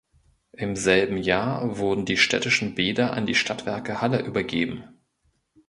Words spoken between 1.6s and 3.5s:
wurden die städtischen Bäder an die